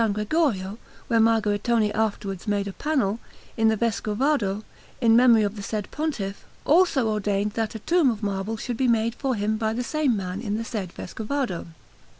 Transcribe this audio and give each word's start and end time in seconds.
Gregorio 0.13 0.79
(where 1.09 1.19
Margaritone 1.19 1.91
afterwards 1.93 2.47
made 2.47 2.67
a 2.67 2.73
panel) 2.73 3.19
in 3.55 3.67
the 3.67 3.75
Vescovado, 3.77 4.63
in 4.99 5.15
memory 5.15 5.43
of 5.43 5.55
the 5.55 5.61
said 5.61 5.91
Pontiff, 5.91 6.43
also 6.65 7.07
ordained 7.07 7.51
that 7.51 7.75
a 7.75 7.85
tomb 7.85 8.09
of 8.09 8.23
marble 8.23 8.57
should 8.57 8.77
be 8.77 8.87
made 8.87 9.13
for 9.13 9.35
him 9.35 9.57
by 9.57 9.73
the 9.73 9.83
same 9.83 10.17
man 10.17 10.41
in 10.41 10.57
the 10.57 10.65
said 10.65 10.91
Vescovado. 10.91 11.67